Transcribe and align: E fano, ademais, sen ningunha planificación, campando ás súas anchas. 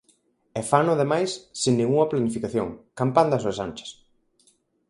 E 0.59 0.61
fano, 0.69 0.91
ademais, 0.93 1.31
sen 1.61 1.73
ningunha 1.77 2.09
planificación, 2.11 2.67
campando 2.99 3.33
ás 3.35 3.43
súas 3.43 3.59
anchas. 3.65 3.89